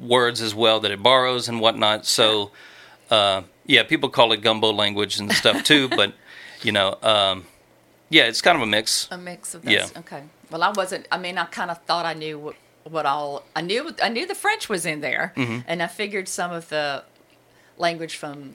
words 0.00 0.40
as 0.40 0.54
well 0.54 0.80
that 0.80 0.90
it 0.90 1.02
borrows 1.02 1.48
and 1.48 1.60
whatnot. 1.60 2.06
So, 2.06 2.50
uh, 3.10 3.42
yeah, 3.66 3.82
people 3.82 4.08
call 4.08 4.32
it 4.32 4.42
gumbo 4.42 4.72
language 4.72 5.18
and 5.18 5.32
stuff 5.32 5.64
too. 5.64 5.88
but 5.96 6.12
you 6.62 6.72
know, 6.72 6.96
um, 7.02 7.46
yeah, 8.10 8.24
it's 8.24 8.40
kind 8.42 8.56
of 8.56 8.62
a 8.62 8.66
mix. 8.66 9.08
a 9.10 9.18
mix 9.18 9.54
of 9.54 9.62
those. 9.62 9.72
yeah. 9.74 9.86
Okay. 9.96 10.22
Well, 10.50 10.62
I 10.62 10.70
wasn't. 10.70 11.06
I 11.12 11.18
mean, 11.18 11.38
I 11.38 11.44
kind 11.44 11.70
of 11.70 11.78
thought 11.82 12.06
I 12.06 12.14
knew 12.14 12.38
what, 12.38 12.56
what 12.84 13.04
all. 13.06 13.44
I 13.54 13.60
knew. 13.60 13.90
I 14.02 14.08
knew 14.08 14.26
the 14.26 14.34
French 14.34 14.68
was 14.68 14.86
in 14.86 15.00
there, 15.00 15.32
Mm-hmm. 15.36 15.60
and 15.66 15.82
I 15.82 15.86
figured 15.86 16.28
some 16.28 16.52
of 16.52 16.68
the 16.68 17.04
language 17.76 18.16
from 18.16 18.54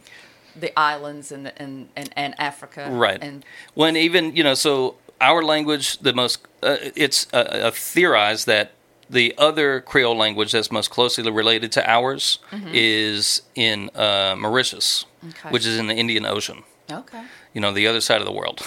the 0.60 0.78
islands 0.80 1.32
and 1.32 1.52
and 1.58 1.90
and, 1.96 2.10
and 2.16 2.36
Africa. 2.40 2.90
Right. 2.92 3.20
And 3.22 3.46
when 3.74 3.96
even 3.96 4.36
you 4.36 4.44
know 4.44 4.54
so 4.54 4.96
our 5.22 5.44
language 5.44 5.98
the 6.00 6.14
most 6.14 6.40
uh, 6.64 6.78
it's 6.96 7.28
uh, 7.34 7.38
uh, 7.38 7.72
theorized 7.72 8.46
that 8.48 8.72
the 9.10 9.34
other 9.38 9.82
creole 9.82 10.16
language 10.18 10.52
that's 10.54 10.72
most 10.72 10.90
closely 10.90 11.30
related 11.30 11.72
to 11.74 11.90
ours 11.90 12.40
is 12.72 13.42
in 13.56 13.90
uh, 13.96 14.36
mauritius 14.38 15.06
Okay. 15.30 15.50
which 15.52 15.66
is 15.66 15.78
in 15.78 15.88
the 15.88 15.94
indian 15.96 16.26
ocean 16.26 16.64
okay. 16.92 17.24
you 17.54 17.62
know 17.62 17.72
the 17.72 17.88
other 17.88 18.02
side 18.02 18.20
of 18.20 18.26
the 18.26 18.32
world 18.34 18.60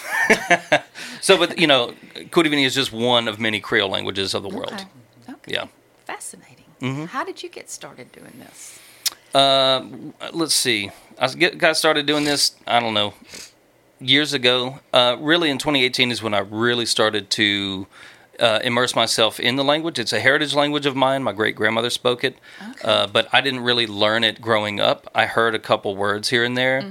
so 1.20 1.36
but 1.36 1.58
you 1.58 1.66
know 1.66 1.92
Kouri 2.32 2.48
Vini 2.50 2.64
is 2.64 2.74
just 2.74 2.92
one 2.92 3.28
of 3.28 3.38
many 3.38 3.60
creole 3.60 3.90
languages 3.90 4.32
of 4.34 4.42
the 4.42 4.48
world 4.48 4.72
Okay. 4.72 4.86
Okay. 5.34 5.52
yeah 5.54 5.66
Fascinating. 6.06 7.06
How 7.08 7.24
did 7.24 7.42
you 7.42 7.48
get 7.48 7.68
started 7.68 8.12
doing 8.12 8.32
this? 8.38 8.78
Uh, 9.34 9.84
let's 10.32 10.54
see. 10.54 10.90
I 11.18 11.26
get, 11.28 11.58
got 11.58 11.76
started 11.76 12.06
doing 12.06 12.22
this. 12.24 12.54
I 12.64 12.78
don't 12.78 12.94
know, 12.94 13.12
years 13.98 14.32
ago. 14.32 14.78
Uh, 14.92 15.16
really, 15.18 15.50
in 15.50 15.58
2018 15.58 16.12
is 16.12 16.22
when 16.22 16.32
I 16.32 16.38
really 16.38 16.86
started 16.86 17.28
to 17.30 17.88
uh, 18.40 18.60
immerse 18.64 18.94
myself 18.94 19.38
in 19.40 19.56
the 19.56 19.64
language. 19.64 19.98
It's 19.98 20.12
a 20.12 20.20
heritage 20.20 20.54
language 20.54 20.86
of 20.86 20.94
mine. 20.96 21.22
My 21.22 21.32
great 21.32 21.56
grandmother 21.56 21.90
spoke 21.90 22.24
it, 22.24 22.36
uh, 22.84 23.06
but 23.06 23.28
I 23.32 23.40
didn't 23.40 23.60
really 23.60 23.86
learn 23.86 24.24
it 24.24 24.40
growing 24.40 24.80
up. 24.80 25.08
I 25.14 25.26
heard 25.26 25.54
a 25.54 25.58
couple 25.58 25.96
words 25.96 26.28
here 26.30 26.44
and 26.44 26.56
there. 26.56 26.84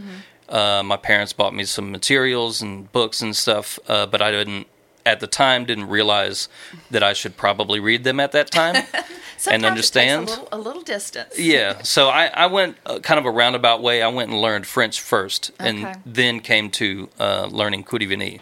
Uh, 0.49 0.83
my 0.83 0.97
parents 0.97 1.33
bought 1.33 1.53
me 1.55 1.63
some 1.65 1.91
materials 1.91 2.61
and 2.61 2.91
books 2.91 3.21
and 3.21 3.35
stuff, 3.35 3.79
uh, 3.87 4.05
but 4.05 4.21
I 4.21 4.31
didn't. 4.31 4.67
At 5.07 5.19
the 5.19 5.27
time, 5.27 5.65
didn't 5.65 5.87
realize 5.87 6.49
that 6.89 7.03
I 7.03 7.13
should 7.13 7.37
probably 7.37 7.79
read 7.79 8.03
them 8.03 8.19
at 8.19 8.31
that 8.31 8.49
time 8.49 8.83
and 9.51 9.63
understand. 9.63 10.29
A 10.29 10.31
little, 10.31 10.47
a 10.51 10.57
little 10.57 10.81
distance. 10.81 11.37
Yeah, 11.37 11.83
so 11.83 12.09
I, 12.09 12.25
I 12.33 12.47
went 12.47 12.77
uh, 12.87 12.97
kind 12.97 13.19
of 13.19 13.25
a 13.27 13.29
roundabout 13.29 13.83
way. 13.83 14.01
I 14.01 14.07
went 14.07 14.31
and 14.31 14.41
learned 14.41 14.65
French 14.65 14.99
first, 14.99 15.51
and 15.59 15.85
Okay. 15.85 15.93
then 16.07 16.39
came 16.39 16.71
to 16.71 17.09
uh, 17.19 17.47
learning 17.51 17.83
Kouri 17.83 18.07
Vini. 18.07 18.41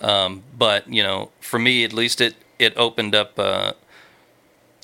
Um, 0.00 0.42
but 0.56 0.88
you 0.92 1.02
know, 1.02 1.30
for 1.40 1.58
me 1.58 1.84
at 1.84 1.92
least, 1.92 2.20
it 2.20 2.34
it 2.58 2.76
opened 2.76 3.14
up 3.14 3.38
uh, 3.38 3.72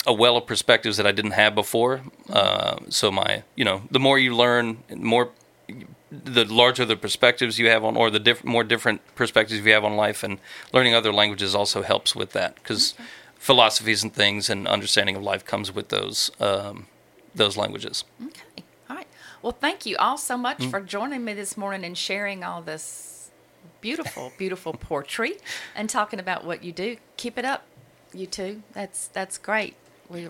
a 0.07 0.12
well 0.12 0.37
of 0.37 0.46
perspectives 0.46 0.96
that 0.96 1.07
I 1.07 1.12
didn't 1.12 1.33
have 1.33 1.55
before. 1.55 2.03
Uh, 2.29 2.77
so 2.88 3.11
my, 3.11 3.44
you 3.55 3.64
know, 3.64 3.83
the 3.90 4.01
more 4.01 4.18
you 4.18 4.35
learn, 4.35 4.83
more 4.94 5.31
the 6.11 6.44
larger 6.44 6.85
the 6.85 6.96
perspectives 6.96 7.59
you 7.59 7.68
have 7.68 7.85
on, 7.85 7.96
or 7.96 8.11
the 8.11 8.20
diff- 8.20 8.44
more 8.44 8.64
different 8.64 9.01
perspectives 9.14 9.64
you 9.64 9.72
have 9.72 9.85
on 9.85 9.96
life, 9.96 10.22
and 10.22 10.38
learning 10.72 10.94
other 10.94 11.12
languages 11.12 11.55
also 11.55 11.83
helps 11.83 12.14
with 12.14 12.33
that 12.33 12.57
because 12.57 12.94
philosophies 13.37 14.03
and 14.03 14.12
things 14.12 14.51
and 14.51 14.68
understanding 14.68 15.16
of 15.16 15.22
life 15.22 15.44
comes 15.44 15.72
with 15.72 15.88
those 15.88 16.31
um, 16.40 16.87
those 17.35 17.57
languages. 17.57 18.05
Okay. 18.25 18.64
All 18.90 18.96
right. 18.96 19.09
Well, 19.40 19.57
thank 19.59 19.87
you 19.87 19.96
all 19.96 20.18
so 20.18 20.37
much 20.37 20.66
for 20.66 20.81
joining 20.81 21.25
me 21.25 21.33
this 21.33 21.57
morning 21.57 21.85
and 21.85 21.96
sharing 21.96 22.44
all 22.44 22.61
this 22.61 23.12
beautiful, 23.83 24.33
beautiful 24.38 24.73
poetry 24.73 25.35
and 25.77 25.90
talking 25.90 26.18
about 26.18 26.45
what 26.47 26.64
you 26.64 26.73
do. 26.73 26.97
Keep 27.18 27.37
it 27.37 27.45
up, 27.45 27.64
you 28.14 28.25
two. 28.27 28.62
That's 28.73 29.09
that's 29.09 29.37
great. 29.37 29.75
We, 30.09 30.29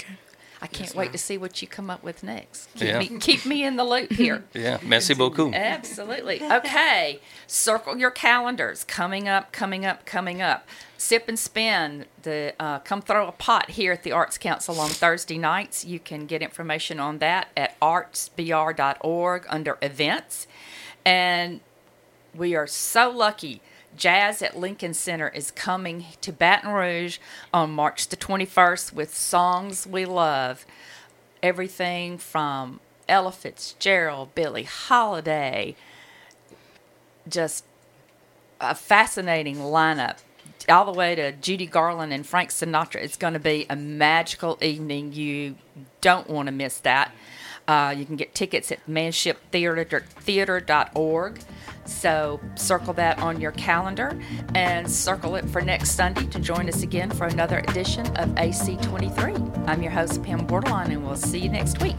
I 0.60 0.68
can't 0.68 0.94
wait 0.94 1.10
to 1.10 1.18
see 1.18 1.36
what 1.38 1.60
you 1.60 1.66
come 1.66 1.90
up 1.90 2.04
with 2.04 2.22
next. 2.22 2.72
Keep, 2.74 2.88
Yeah. 2.88 2.98
me, 3.00 3.18
keep 3.18 3.44
me 3.44 3.64
in 3.64 3.74
the 3.76 3.82
loop 3.82 4.12
here. 4.24 4.44
Yeah, 4.54 4.78
merci 4.84 5.12
beaucoup. 5.12 5.52
Absolutely. 5.54 6.40
Okay. 6.40 7.20
Circle 7.48 7.96
your 7.98 8.12
calendars. 8.12 8.84
Coming 8.84 9.26
up, 9.28 9.50
coming 9.50 9.84
up, 9.84 10.06
coming 10.06 10.40
up. 10.40 10.68
Sip 10.96 11.24
and 11.28 11.36
Spin. 11.36 12.04
The 12.22 12.54
uh, 12.60 12.78
come 12.78 13.02
throw 13.02 13.26
a 13.26 13.32
pot 13.32 13.70
here 13.70 13.90
at 13.92 14.04
the 14.04 14.12
Arts 14.12 14.38
Council 14.38 14.78
on 14.78 14.90
Thursday 14.90 15.36
nights. 15.36 15.84
You 15.84 15.98
can 15.98 16.26
get 16.26 16.42
information 16.42 17.00
on 17.00 17.18
that 17.18 17.48
at 17.56 17.76
artsbr.org 17.80 19.46
under 19.48 19.78
events. 19.82 20.46
And 21.04 21.58
we 22.34 22.54
are 22.54 22.66
so 22.66 23.10
lucky. 23.10 23.60
Jazz 23.96 24.40
at 24.40 24.58
Lincoln 24.58 24.94
Center 24.94 25.28
is 25.28 25.50
coming 25.50 26.06
to 26.22 26.32
Baton 26.32 26.72
Rouge 26.72 27.18
on 27.52 27.72
March 27.72 28.08
the 28.08 28.16
21st 28.16 28.92
with 28.92 29.14
songs 29.14 29.86
we 29.86 30.06
love. 30.06 30.64
Everything 31.42 32.16
from 32.16 32.80
Ella 33.08 33.32
Fitzgerald, 33.32 34.34
Billie 34.34 34.62
Holiday, 34.62 35.76
just 37.28 37.64
a 38.60 38.74
fascinating 38.74 39.56
lineup. 39.56 40.18
All 40.68 40.84
the 40.84 40.92
way 40.92 41.16
to 41.16 41.32
Judy 41.32 41.66
Garland 41.66 42.12
and 42.12 42.24
Frank 42.24 42.50
Sinatra. 42.50 42.96
It's 42.96 43.16
going 43.16 43.34
to 43.34 43.40
be 43.40 43.66
a 43.68 43.76
magical 43.76 44.56
evening. 44.62 45.12
You 45.12 45.56
don't 46.00 46.30
want 46.30 46.46
to 46.46 46.52
miss 46.52 46.78
that. 46.78 47.12
Uh, 47.66 47.94
you 47.96 48.04
can 48.04 48.16
get 48.16 48.34
tickets 48.34 48.70
at 48.72 48.84
manshiptheatre.org. 48.88 51.40
So 51.84 52.40
circle 52.54 52.92
that 52.94 53.18
on 53.18 53.40
your 53.40 53.52
calendar 53.52 54.18
and 54.54 54.90
circle 54.90 55.36
it 55.36 55.48
for 55.48 55.60
next 55.60 55.92
Sunday 55.92 56.26
to 56.26 56.38
join 56.38 56.68
us 56.68 56.82
again 56.82 57.10
for 57.10 57.26
another 57.26 57.58
edition 57.58 58.06
of 58.16 58.30
AC23. 58.30 59.68
I'm 59.68 59.82
your 59.82 59.92
host, 59.92 60.22
Pam 60.22 60.46
Bordelon, 60.46 60.86
and 60.86 61.04
we'll 61.04 61.16
see 61.16 61.38
you 61.38 61.48
next 61.48 61.80
week. 61.82 61.98